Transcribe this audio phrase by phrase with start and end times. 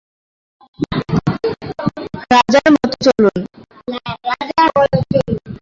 [2.31, 3.39] রাজার মতো চলুন।